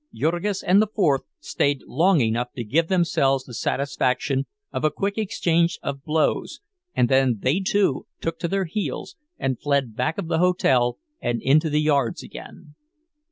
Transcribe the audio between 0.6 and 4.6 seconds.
and the fourth stayed long enough to give themselves the satisfaction